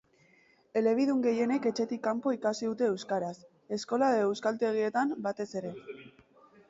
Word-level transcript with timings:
Elebidun 0.79 1.19
gehienek 1.25 1.67
etxetik 1.71 2.01
kanpo 2.07 2.33
ikasi 2.37 2.69
dute 2.71 2.87
euskaraz, 2.93 3.35
eskola 3.79 4.09
edo 4.17 4.33
euskaltegian 4.33 5.15
batez 5.29 5.49
ere. 5.63 5.75